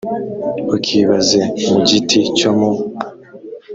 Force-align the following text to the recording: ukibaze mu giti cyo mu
ukibaze 0.75 1.41
mu 1.69 1.77
giti 1.87 2.19
cyo 2.37 2.51
mu 2.57 2.71